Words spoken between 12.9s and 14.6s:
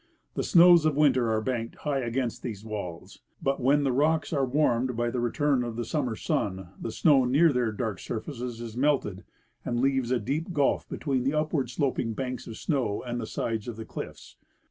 and the sides of the cliffs.